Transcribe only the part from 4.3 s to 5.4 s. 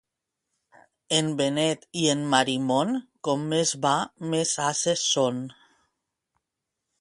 més ases són.